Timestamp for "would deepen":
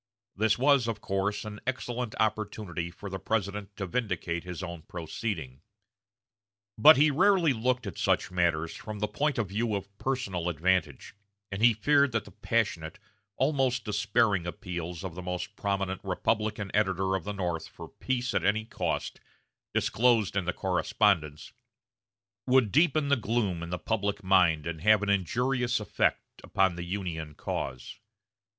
22.47-23.09